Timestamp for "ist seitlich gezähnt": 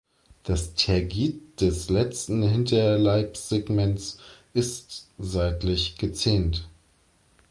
4.51-6.67